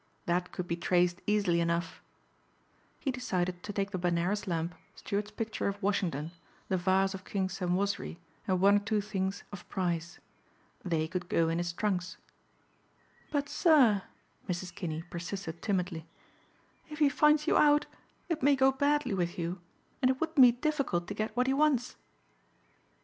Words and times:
"That 0.25 0.51
could 0.51 0.67
be 0.67 0.75
traced 0.75 1.21
easily 1.27 1.59
enough." 1.61 2.01
He 2.97 3.11
decided 3.11 3.61
to 3.61 3.71
take 3.71 3.91
the 3.91 3.99
Benares 3.99 4.47
lamp, 4.47 4.73
Stuart's 4.95 5.29
picture 5.29 5.67
of 5.67 5.79
Washington, 5.79 6.31
the 6.69 6.77
vase 6.77 7.13
of 7.13 7.23
King 7.23 7.49
Senwosri, 7.49 8.17
and 8.47 8.59
one 8.59 8.77
or 8.77 8.79
two 8.79 8.99
things 8.99 9.43
of 9.51 9.69
price. 9.69 10.19
They 10.83 11.07
could 11.07 11.29
go 11.29 11.49
in 11.49 11.59
his 11.59 11.71
trunks. 11.71 12.17
"But, 13.31 13.47
sir," 13.47 14.01
Mrs. 14.49 14.73
Kinney 14.73 15.03
persisted 15.03 15.61
timidly, 15.61 16.07
"if 16.89 16.97
he 16.97 17.07
finds 17.07 17.45
you 17.45 17.55
out 17.55 17.85
it 18.27 18.41
may 18.41 18.55
go 18.55 18.71
badly 18.71 19.13
with 19.13 19.37
you 19.37 19.61
and 20.01 20.09
it 20.09 20.19
wouldn't 20.19 20.41
be 20.41 20.51
difficult 20.51 21.05
to 21.09 21.13
get 21.13 21.37
what 21.37 21.45
he 21.45 21.53
wants." 21.53 21.95